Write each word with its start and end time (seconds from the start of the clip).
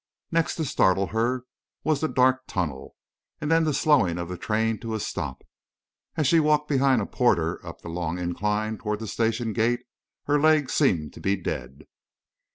Next 0.31 0.55
to 0.55 0.65
startle 0.65 1.05
her 1.09 1.43
was 1.83 2.01
the 2.01 2.07
dark 2.07 2.47
tunnel, 2.47 2.95
and 3.39 3.51
then 3.51 3.65
the 3.65 3.71
slowing 3.71 4.17
of 4.17 4.29
the 4.29 4.35
train 4.35 4.79
to 4.79 4.95
a 4.95 4.99
stop. 4.99 5.43
As 6.17 6.25
she 6.25 6.39
walked 6.39 6.67
behind 6.67 7.03
a 7.03 7.05
porter 7.05 7.63
up 7.63 7.81
the 7.83 7.87
long 7.89 8.17
incline 8.17 8.79
toward 8.79 8.97
the 8.99 9.05
station 9.07 9.53
gate 9.53 9.83
her 10.23 10.39
legs 10.39 10.73
seemed 10.73 11.13
to 11.13 11.21
be 11.21 11.35
dead. 11.35 11.83